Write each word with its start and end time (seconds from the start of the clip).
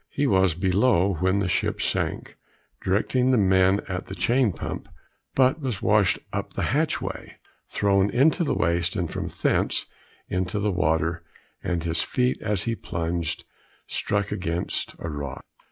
He 0.09 0.25
was 0.25 0.55
below 0.55 1.17
when 1.19 1.37
the 1.37 1.47
ship 1.47 1.79
sunk, 1.79 2.35
directing 2.83 3.29
the 3.29 3.37
men 3.37 3.81
at 3.87 4.07
the 4.07 4.15
chain 4.15 4.51
pump, 4.51 4.89
but 5.35 5.59
was 5.61 5.83
washed 5.83 6.17
up 6.33 6.53
the 6.53 6.63
hatchway, 6.73 7.37
thrown 7.69 8.09
into 8.09 8.43
the 8.43 8.55
waist 8.55 8.95
and 8.95 9.11
from 9.11 9.27
thence 9.43 9.85
into 10.27 10.57
the 10.57 10.71
water, 10.71 11.23
and 11.63 11.83
his 11.83 12.01
feet, 12.01 12.41
as 12.41 12.63
he 12.63 12.75
plunged, 12.75 13.43
struck 13.85 14.31
against 14.31 14.95
a 14.97 15.07
rock. 15.07 15.43